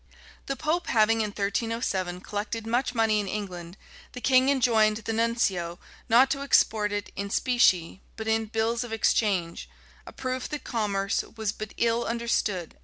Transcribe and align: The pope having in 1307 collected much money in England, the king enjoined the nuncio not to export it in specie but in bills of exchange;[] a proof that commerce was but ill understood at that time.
The 0.47 0.55
pope 0.55 0.87
having 0.87 1.21
in 1.21 1.27
1307 1.29 2.21
collected 2.21 2.65
much 2.65 2.95
money 2.95 3.19
in 3.19 3.27
England, 3.27 3.77
the 4.13 4.19
king 4.19 4.49
enjoined 4.49 4.97
the 4.97 5.13
nuncio 5.13 5.77
not 6.09 6.31
to 6.31 6.41
export 6.41 6.91
it 6.91 7.11
in 7.15 7.29
specie 7.29 8.01
but 8.17 8.27
in 8.27 8.45
bills 8.47 8.83
of 8.83 8.91
exchange;[] 8.91 9.69
a 10.07 10.11
proof 10.11 10.49
that 10.49 10.63
commerce 10.63 11.23
was 11.37 11.51
but 11.51 11.75
ill 11.77 12.03
understood 12.05 12.61
at 12.61 12.69
that 12.71 12.75
time. 12.77 12.79